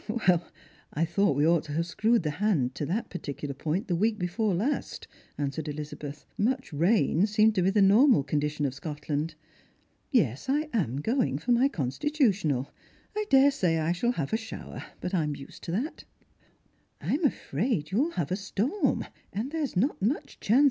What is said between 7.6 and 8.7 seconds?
be the normal condition